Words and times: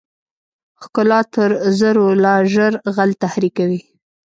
ښکلا 0.81 1.19
تر 1.33 1.49
زرو 1.79 2.07
لا 2.23 2.35
ژر 2.53 2.73
غل 2.95 3.11
تحریکوي. 3.23 3.79